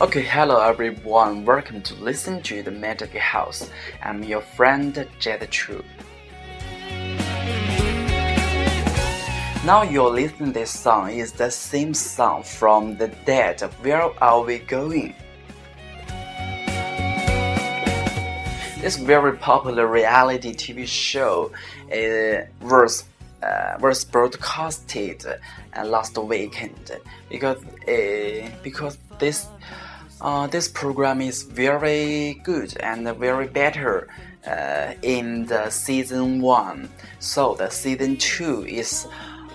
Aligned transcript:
Okay, 0.00 0.22
hello 0.22 0.60
everyone. 0.60 1.44
Welcome 1.44 1.82
to 1.82 1.94
listen 1.96 2.40
to 2.42 2.62
the 2.62 2.70
Magic 2.70 3.12
House. 3.14 3.68
I'm 4.00 4.22
your 4.22 4.42
friend 4.42 4.94
Jet 5.18 5.50
Chu. 5.50 5.82
Now 9.66 9.82
you're 9.82 10.08
listening 10.08 10.52
this 10.52 10.70
song 10.70 11.10
is 11.10 11.32
the 11.32 11.50
same 11.50 11.94
song 11.94 12.44
from 12.44 12.96
the 12.96 13.08
Dad. 13.26 13.60
Where 13.82 14.08
are 14.22 14.44
we 14.44 14.60
going? 14.60 15.16
This 18.80 18.98
very 18.98 19.36
popular 19.36 19.88
reality 19.88 20.54
TV 20.54 20.86
show 20.86 21.50
uh, 21.92 22.46
was 22.64 23.02
uh, 23.42 23.76
was 23.80 24.04
broadcasted 24.04 25.24
uh, 25.26 25.84
last 25.84 26.16
weekend 26.18 26.92
because 27.28 27.58
uh, 27.88 28.48
because 28.62 28.96
this 29.18 29.48
uh, 30.20 30.46
this 30.46 30.68
program 30.68 31.20
is 31.20 31.42
very 31.42 32.40
good 32.42 32.76
and 32.80 33.06
very 33.16 33.46
better 33.46 34.08
uh, 34.46 34.94
in 35.02 35.46
the 35.46 35.70
season 35.70 36.40
one. 36.40 36.88
So 37.18 37.54
the 37.54 37.70
season 37.70 38.16
two 38.16 38.64
is 38.66 39.06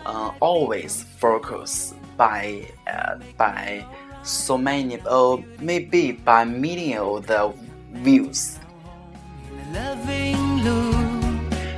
uh, 0.05 0.31
always 0.39 1.03
focused 1.17 1.95
by 2.17 2.67
uh, 2.87 3.17
by 3.37 3.85
so 4.23 4.57
many 4.57 4.99
or 5.01 5.43
maybe 5.59 6.11
by 6.13 6.45
million 6.45 6.99
of 6.99 7.27
the 7.27 7.53
views. 7.91 8.59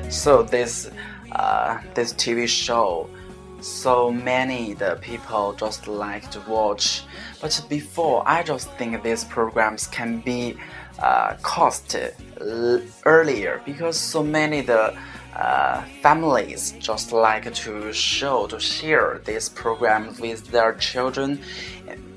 So 0.09 0.43
this 0.43 0.89
uh, 1.31 1.79
this 1.93 2.13
TV 2.13 2.47
show, 2.47 3.09
so 3.65 4.11
many 4.11 4.73
the 4.73 4.97
people 5.01 5.53
just 5.53 5.87
like 5.87 6.29
to 6.29 6.39
watch. 6.41 7.03
But 7.41 7.59
before, 7.67 8.23
I 8.27 8.43
just 8.43 8.69
think 8.73 9.01
these 9.01 9.23
programs 9.23 9.87
can 9.87 10.19
be 10.19 10.55
uh, 10.99 11.35
cost 11.41 11.95
earlier 13.05 13.61
because 13.65 13.97
so 13.99 14.23
many 14.23 14.61
the 14.61 14.95
uh, 15.35 15.81
families 16.01 16.75
just 16.79 17.11
like 17.11 17.53
to 17.53 17.91
show 17.91 18.47
to 18.47 18.59
share 18.59 19.21
this 19.25 19.49
program 19.49 20.15
with 20.21 20.47
their 20.51 20.73
children 20.75 21.41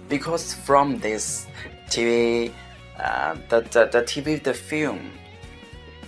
because 0.09 0.55
from 0.55 0.99
this 1.01 1.47
TV 1.89 2.53
uh, 3.01 3.35
the, 3.49 3.61
the, 3.61 3.89
the 3.91 4.03
TV 4.03 4.43
the 4.43 4.55
film 4.55 5.11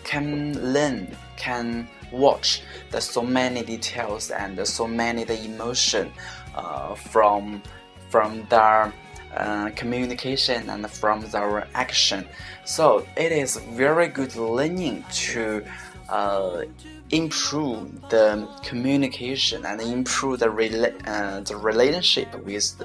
can 0.05 0.73
learn, 0.73 1.17
can 1.37 1.89
watch. 2.13 2.63
The 2.91 3.01
so 3.01 3.23
many 3.23 3.63
details 3.63 4.31
and 4.31 4.67
so 4.67 4.87
many 4.87 5.25
the 5.25 5.43
emotion 5.45 6.13
uh, 6.55 6.95
from 6.95 7.63
from 8.09 8.45
their 8.49 8.93
uh, 9.35 9.71
communication 9.77 10.69
and 10.69 10.91
from 10.91 11.21
their 11.31 11.69
action. 11.75 12.27
So 12.65 13.07
it 13.17 13.31
is 13.31 13.57
very 13.57 14.09
good 14.09 14.35
learning 14.35 15.05
to 15.31 15.65
uh, 16.09 16.63
improve 17.11 18.09
the 18.09 18.49
communication 18.65 19.65
and 19.65 19.81
improve 19.81 20.41
the 20.41 20.47
rela 20.47 20.91
uh, 21.07 21.41
the 21.41 21.57
relationship 21.57 22.29
with 22.45 22.83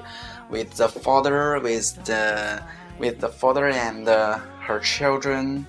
with 0.50 0.70
the 0.76 0.88
father 0.88 1.58
with 1.60 1.94
the 2.04 2.62
with 2.98 3.20
the 3.20 3.28
father 3.28 3.66
and 3.68 4.08
uh, 4.08 4.38
her 4.60 4.80
children 4.80 5.66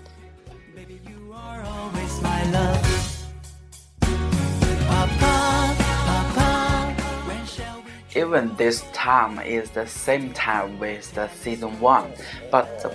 even 8.17 8.55
this 8.55 8.83
time 8.93 9.39
is 9.39 9.69
the 9.71 9.85
same 9.85 10.33
time 10.33 10.79
with 10.79 11.13
the 11.13 11.27
season 11.29 11.79
one, 11.79 12.11
but 12.49 12.65
the 12.81 12.89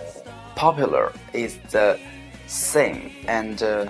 popular 0.56 1.12
is 1.32 1.58
the 1.70 1.98
same 2.46 3.12
and 3.28 3.62
uh, 3.62 3.86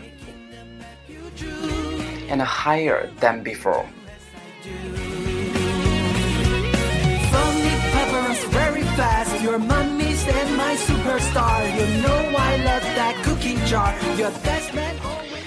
and 2.28 2.42
higher 2.42 3.10
than 3.20 3.42
before. 3.42 3.88
Your 9.42 9.58
mummy's 9.58 10.24
and 10.28 10.56
my 10.56 10.76
superstar. 10.76 11.58
You 11.74 12.02
know 12.02 12.38
I 12.38 12.56
love 12.58 12.82
that 12.94 13.20
cookie 13.24 13.56
jar. 13.66 13.92
Your 14.16 14.30
best 14.46 14.72
man. 14.72 14.94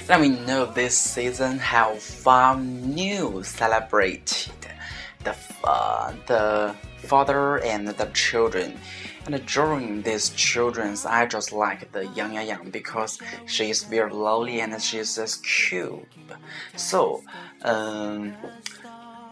Let 0.09 0.19
me 0.19 0.29
know 0.45 0.65
this 0.65 0.97
season 0.97 1.59
have 1.59 2.01
five 2.01 2.59
new 2.61 3.41
celebrated 3.43 4.51
the 5.25 5.35
uh, 5.63 6.13
the 6.27 6.75
father 7.05 7.59
and 7.59 7.87
the 7.87 8.05
children. 8.13 8.77
And 9.25 9.43
during 9.47 10.03
these 10.03 10.29
children's, 10.29 11.03
I 11.03 11.25
just 11.25 11.51
like 11.51 11.91
the 11.91 12.05
Yang 12.15 12.33
Yang 12.33 12.47
Yang 12.47 12.69
because 12.69 13.19
she 13.47 13.71
is 13.71 13.83
very 13.83 14.11
lovely 14.11 14.59
and 14.61 14.79
she 14.79 14.99
is 14.99 15.15
just 15.15 15.43
cute. 15.43 16.05
So, 16.75 17.23
um, 17.63 18.35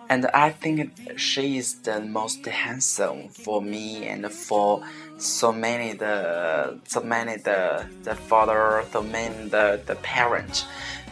and 0.09 0.25
I 0.33 0.49
think 0.49 1.17
she 1.17 1.57
is 1.57 1.75
the 1.81 2.01
most 2.01 2.43
handsome 2.45 3.29
for 3.29 3.61
me 3.61 4.07
and 4.07 4.31
for 4.31 4.83
so 5.17 5.51
many 5.51 5.93
the 5.93 6.79
so 6.85 7.01
many 7.01 7.37
the 7.37 7.85
the 8.03 8.15
father, 8.15 8.83
so 8.91 9.03
many 9.03 9.49
the 9.49 9.79
the 9.85 9.95
parent. 9.95 10.65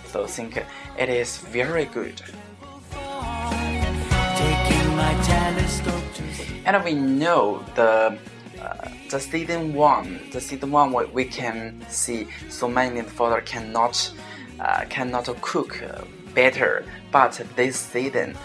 So 0.08 0.24
I 0.24 0.28
think 0.28 0.58
it 0.98 1.10
is 1.10 1.38
very 1.38 1.86
good. 1.86 2.22
And 6.66 6.84
we 6.86 6.94
know 6.94 7.66
the 7.76 8.18
uh, 8.62 8.90
the 9.10 9.20
season 9.20 9.74
one, 9.74 10.22
the 10.32 10.40
season 10.40 10.72
one 10.72 10.94
we, 10.94 11.06
we 11.06 11.26
can 11.26 11.84
see 11.90 12.28
so 12.50 12.68
many 12.70 13.02
father 13.02 13.42
cannot 13.42 14.14
uh, 14.60 14.86
cannot 14.90 15.26
cook 15.42 15.84
better, 16.34 16.86
but 17.12 17.42
this 17.56 17.76
season 17.78 18.38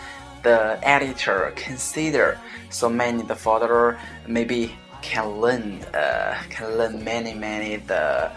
the 0.43 0.79
editor 0.83 1.53
consider 1.57 2.39
so 2.71 2.89
many 2.89 3.23
the 3.23 3.37
father 3.37 3.99
maybe 4.27 4.75
can 5.03 5.41
learn 5.41 5.83
uh, 5.95 6.37
can 6.51 6.77
learn 6.79 7.05
many 7.05 7.35
many 7.35 7.77
the 7.77 8.31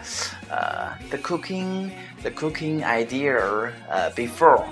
uh, 0.50 0.94
the 1.10 1.18
cooking 1.18 1.92
the 2.22 2.30
cooking 2.30 2.84
idea 2.84 3.72
uh, 3.90 4.10
before 4.14 4.68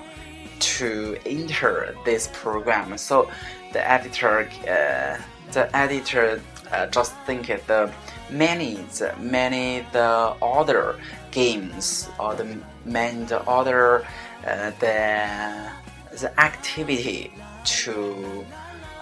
to 0.59 1.17
enter 1.25 1.95
this 2.05 2.29
program. 2.33 2.97
So 2.97 3.29
the 3.73 3.87
editor, 3.89 4.49
uh, 4.67 5.21
the 5.51 5.75
editor 5.75 6.41
uh, 6.71 6.87
just 6.87 7.15
think 7.25 7.47
the 7.67 7.91
many, 8.29 8.75
the 8.97 9.15
many 9.19 9.85
the 9.91 10.35
other 10.41 10.99
games 11.31 12.09
or 12.19 12.35
the 12.35 12.57
many 12.85 13.25
the 13.25 13.41
other 13.47 14.05
uh, 14.45 14.71
the 14.79 15.69
the 16.17 16.39
activity 16.39 17.31
to 17.65 18.45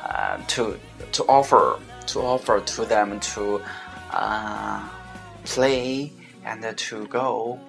uh, 0.03 0.37
to 0.47 0.79
to 1.11 1.23
offer 1.23 1.79
to 2.07 2.19
offer 2.21 2.61
to 2.61 2.85
them 2.85 3.19
to 3.19 3.61
uh, 4.11 4.87
play 5.43 6.11
and 6.45 6.77
to 6.77 7.07
go. 7.07 7.59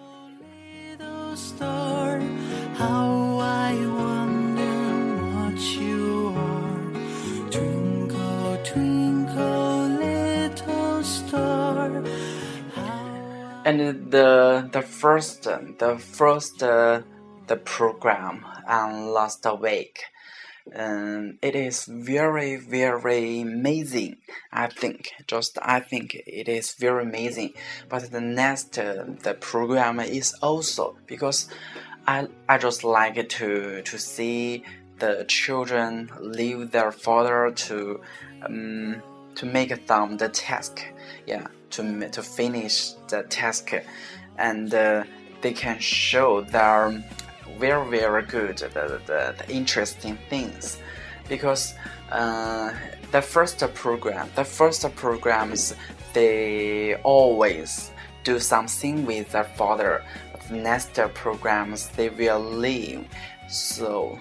And 13.69 14.10
the 14.10 14.69
the 14.72 14.81
first 14.81 15.43
the 15.43 15.98
first 15.98 16.62
uh, 16.62 17.02
the 17.48 17.56
program 17.56 18.44
on 18.66 19.12
last 19.12 19.44
week 19.60 20.04
um, 20.75 21.38
it 21.43 21.54
is 21.54 21.84
very 21.84 22.56
very 22.56 23.43
amazing 23.43 24.16
i 24.52 24.66
think. 24.66 25.12
Just 25.26 25.58
i 25.60 25.81
think 25.81 26.14
it 26.26 26.48
is 26.48 26.72
very 26.75 27.02
amazing. 27.02 27.52
But 27.88 28.10
the 28.10 28.20
next 28.20 28.78
uh, 28.78 29.04
the 29.22 29.34
program 29.34 30.00
is 30.00 30.34
also 30.40 30.96
because 31.06 31.48
i 32.08 32.26
i 32.49 32.58
just 32.58 32.82
like 32.82 33.28
to 33.28 33.82
to 33.82 33.96
see 33.99 34.64
the 34.99 35.25
children 35.28 36.10
leave 36.20 36.72
their 36.72 36.90
father 36.90 37.52
to 37.55 38.00
um, 38.44 39.00
to 39.37 39.46
make 39.46 39.70
them 39.87 40.16
the 40.16 40.28
task. 40.28 40.75
Yeah 41.26 41.46
to 41.70 42.08
to 42.10 42.22
finish 42.22 42.93
the 43.08 43.22
task. 43.25 43.72
And 44.38 44.72
uh, 44.72 45.05
they 45.43 45.52
can 45.52 45.78
show 45.78 46.40
their 46.40 47.02
very 47.58 47.88
very 47.90 48.22
good 48.25 48.58
the, 48.58 49.00
the, 49.06 49.34
the 49.38 49.46
interesting 49.50 50.19
things. 50.31 50.78
Because 51.28 51.75
uh, 52.10 52.72
the 53.12 53.22
first 53.22 53.62
program 53.75 54.28
the 54.34 54.44
first 54.44 54.82
programs 54.96 55.75
they 56.14 56.94
always 57.02 57.90
do 58.28 58.38
something 58.38 59.06
with 59.06 59.32
their 59.32 59.50
father 59.60 60.04
the 60.48 60.54
next 60.54 60.92
programs 61.14 61.88
they 61.96 62.10
will 62.10 62.40
leave 62.40 63.06
so 63.48 64.19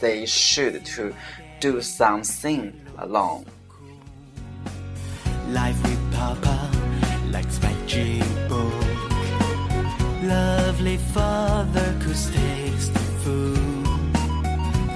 they 0.00 0.26
should 0.26 0.84
to 0.84 1.14
do 1.60 1.80
something 1.80 2.62
alone 2.98 3.44
Life 5.50 5.82
with 5.82 6.12
Papa, 6.12 6.70
like 7.32 7.50
magic 7.60 8.22
book. 8.48 8.72
Lovely 10.22 10.96
father 11.12 11.96
cooks 12.00 12.30
tasty 12.30 13.04
food, 13.22 13.84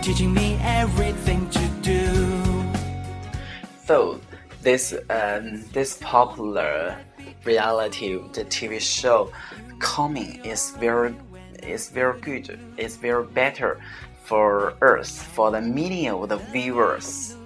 teaching 0.00 0.32
me 0.32 0.56
everything 0.62 1.50
to 1.50 1.64
do. 1.82 2.64
So 3.84 4.20
this 4.62 4.94
um, 5.10 5.64
this 5.72 5.98
popular 6.00 6.96
reality 7.44 8.19
the 8.32 8.44
TV 8.44 8.81
show 8.81 9.31
coming 9.79 10.44
is 10.44 10.70
very 10.79 11.14
is 11.62 11.88
very 11.88 12.20
good. 12.20 12.58
It's 12.76 12.96
very 12.96 13.25
better 13.25 13.81
for 14.25 14.75
us 14.82 15.23
for 15.23 15.50
the 15.50 15.61
media 15.61 16.14
of 16.14 16.29
the 16.29 16.37
viewers. 16.37 17.37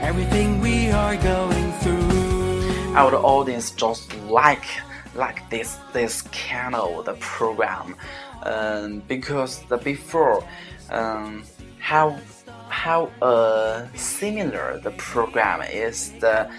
Everything 0.00 0.60
we 0.60 0.90
are 0.90 1.16
going 1.16 1.72
through. 1.80 2.94
Our 2.94 3.14
audience 3.14 3.70
just 3.70 4.14
like 4.28 4.66
like 5.14 5.48
this 5.50 5.78
this 5.92 6.22
kind 6.22 6.74
of 6.74 7.04
the 7.04 7.14
program, 7.14 7.96
um, 8.42 9.02
because 9.08 9.62
the 9.70 9.78
before 9.78 10.44
um, 10.90 11.44
how 11.78 12.18
how 12.68 13.06
uh, 13.20 13.86
similar 13.94 14.80
the 14.80 14.90
program 14.92 15.62
is 15.62 16.12
the 16.20 16.50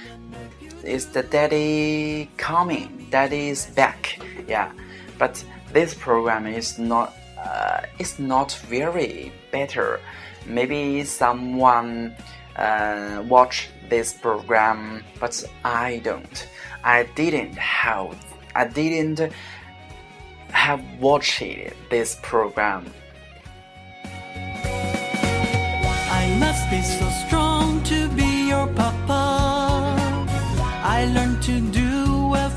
is 0.84 1.08
the 1.08 1.24
daddy 1.24 2.30
coming 2.38 3.08
daddy 3.10 3.50
is 3.50 3.68
back 3.68 4.20
yeah. 4.48 4.72
But 5.18 5.44
this 5.72 5.94
program 5.94 6.48
is 6.48 6.80
not 6.80 7.14
uh, 7.38 7.82
is 8.00 8.20
not 8.20 8.54
very 8.68 9.32
better. 9.52 10.00
Maybe 10.46 11.04
someone 11.04 12.16
uh, 12.56 13.24
watch 13.28 13.70
this 13.90 14.14
program 14.14 15.04
but 15.20 15.44
i 15.64 16.00
don't. 16.04 16.48
I 16.84 17.04
didn't 17.16 17.58
have 17.58 18.16
i 18.56 18.68
didn't 18.68 19.32
have 20.50 20.82
watched 21.00 21.44
this 21.90 22.20
program. 22.22 22.86
I 26.20 26.38
must 26.40 26.70
be 26.70 26.82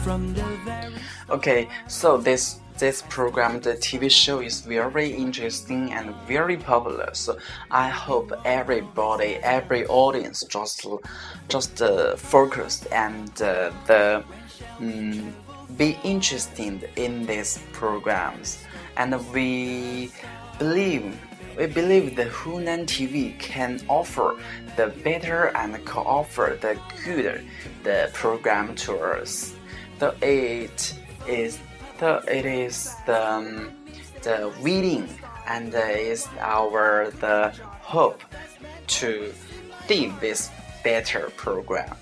from 0.07 0.33
the 0.35 0.45
very 0.65 0.95
Okay, 1.31 1.69
so 1.89 2.17
this 2.17 2.61
this 2.79 3.03
program, 3.09 3.61
the 3.61 3.75
TV 3.87 4.09
show 4.09 4.39
is 4.41 4.61
very 4.61 5.11
interesting 5.25 5.93
and 5.93 6.15
very 6.29 6.57
popular. 6.57 7.11
So 7.13 7.39
I 7.73 7.89
hope 7.89 8.31
everybody, 8.45 9.31
every 9.43 9.85
audience, 9.87 10.45
just 10.57 10.87
just 11.49 11.83
uh, 11.83 12.15
focused 12.35 12.87
and 12.93 13.31
uh, 13.43 13.73
the 13.89 14.23
um, 14.79 15.35
be 15.77 15.99
interested 16.05 16.89
in 16.95 17.27
these 17.27 17.59
programs. 17.73 18.49
And 18.97 19.11
we 19.35 20.13
believe 20.61 21.05
we 21.59 21.67
believe 21.67 22.15
the 22.15 22.29
Hunan 22.39 22.83
TV 22.95 23.37
can 23.41 23.81
offer 23.89 24.37
the 24.77 24.89
better 25.03 25.41
and 25.57 25.75
can 25.85 26.05
offer 26.21 26.57
the 26.61 26.75
good 27.05 27.45
the 27.83 28.09
program 28.13 28.77
to 28.85 28.93
us. 29.21 29.57
The 29.99 30.15
it 30.21 30.95
is 31.27 31.59
the 31.99 32.23
it 32.29 32.45
is 32.45 32.95
the 33.07 33.33
um, 33.33 33.73
the 34.23 34.53
reading 34.61 35.09
and 35.47 35.73
is 35.73 36.29
our 36.39 37.11
the 37.11 37.55
hope 37.81 38.23
to 38.99 39.33
see 39.87 40.13
this 40.21 40.51
better 40.85 41.31
program. 41.37 41.97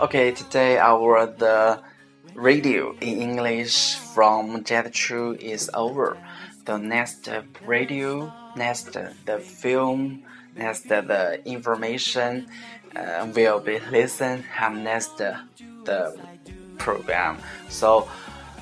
Okay, 0.00 0.30
today 0.30 0.78
our 0.78 1.26
the 1.26 1.82
radio 2.36 2.94
in 3.00 3.20
English 3.20 3.96
from 4.14 4.62
Jet 4.62 4.92
Chu 4.92 5.36
is 5.40 5.68
over. 5.74 6.16
The 6.66 6.78
next 6.78 7.28
radio, 7.66 8.32
next 8.56 8.92
the 9.26 9.38
film, 9.38 10.22
next 10.56 10.88
the 10.88 11.40
information 11.44 12.48
uh, 12.96 13.26
will 13.34 13.60
be 13.60 13.78
listened 13.90 14.44
and 14.60 14.84
next 14.84 15.18
the 15.18 16.16
program. 16.78 17.38
So 17.68 18.08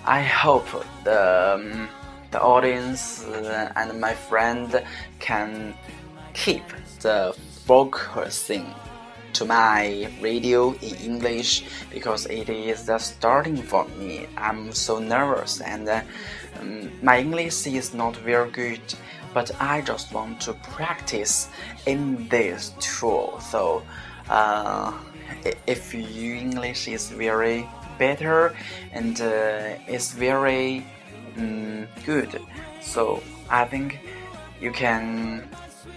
I 0.05 0.23
hope 0.23 0.69
the 1.05 1.55
um, 1.55 1.89
the 2.31 2.41
audience 2.41 3.25
uh, 3.25 3.73
and 3.77 4.01
my 4.01 4.15
friend 4.15 4.83
can 5.21 5.75
keep 6.35 6.65
the 7.01 7.35
focusing 7.65 8.67
to 9.33 9.45
my 9.45 10.09
radio 10.21 10.73
in 10.81 10.95
English 10.97 11.65
because 11.93 12.27
it 12.27 12.49
is 12.49 12.87
the 12.87 12.99
starting 12.99 13.57
for 13.57 13.85
me. 13.99 14.27
I'm 14.37 14.73
so 14.73 14.99
nervous 14.99 15.61
and 15.61 15.89
uh, 15.89 16.01
um, 16.61 16.91
my 17.03 17.21
English 17.21 17.67
is 17.67 17.93
not 17.93 18.17
very 18.17 18.51
good, 18.51 18.81
but 19.37 19.51
I 19.61 19.83
just 19.83 20.15
want 20.15 20.41
to 20.47 20.55
practice 20.55 21.51
in 21.85 22.27
this 22.29 22.73
tool. 22.81 23.39
So, 23.39 23.83
uh, 24.31 24.95
if 25.67 25.93
your 25.93 26.37
English 26.37 26.89
is 26.89 27.11
very 27.11 27.69
better 27.99 28.57
and 28.93 29.21
uh, 29.21 29.93
it's 29.95 30.13
very 30.13 30.87
um, 31.37 31.87
good, 32.07 32.41
so 32.81 33.23
I 33.51 33.67
think 33.67 33.99
you 34.59 34.73
can 34.73 35.47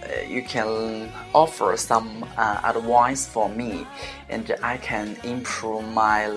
uh, 0.02 0.20
you 0.28 0.42
can 0.42 1.10
offer 1.32 1.78
some 1.78 2.26
uh, 2.36 2.60
advice 2.62 3.26
for 3.26 3.48
me 3.48 3.86
and 4.28 4.54
I 4.62 4.76
can 4.76 5.16
improve 5.24 5.84
my 5.94 6.28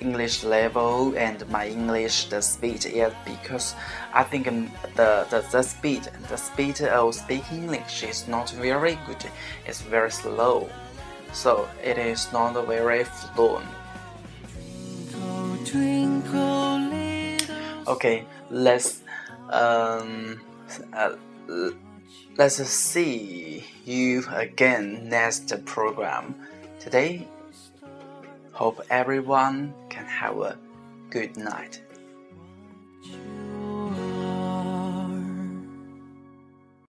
English 0.00 0.44
level 0.44 1.14
and 1.16 1.48
my 1.48 1.68
English 1.68 2.26
the 2.26 2.40
speed 2.40 2.84
yeah, 2.84 3.10
because 3.24 3.74
I 4.12 4.22
think 4.22 4.48
um, 4.48 4.70
the, 4.96 5.26
the, 5.30 5.44
the 5.50 5.62
speed 5.62 6.08
the 6.28 6.36
speed 6.36 6.80
of 6.82 7.14
speaking 7.14 7.64
English 7.64 8.02
is 8.02 8.28
not 8.28 8.50
very 8.50 8.98
good. 9.06 9.24
It's 9.66 9.82
very 9.82 10.10
slow. 10.10 10.68
So 11.32 11.68
it 11.82 11.98
is 11.98 12.32
not 12.32 12.52
very 12.66 13.04
fluent. 13.04 13.66
Okay 17.86 18.24
let's 18.50 19.02
um 19.50 20.40
uh, 20.92 21.16
Let's 22.36 22.56
see 22.68 23.64
you 23.84 24.24
again 24.32 25.08
next 25.08 25.52
program. 25.64 26.34
Today, 26.80 27.28
Hope 28.54 28.80
everyone 28.88 29.74
can 29.90 30.06
have 30.06 30.38
a 30.38 30.56
good 31.10 31.36
night. 31.36 31.82